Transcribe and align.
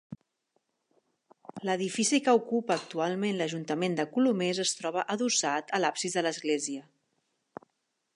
L'edifici 1.69 2.19
que 2.27 2.33
ocupa 2.39 2.77
actualment 2.81 3.37
l'Ajuntament 3.41 3.97
de 3.99 4.07
Colomers 4.15 4.63
es 4.65 4.73
troba 4.79 5.05
adossat 5.17 5.75
a 5.79 5.81
l'absis 5.85 6.17
de 6.21 6.25
l'església. 6.29 6.89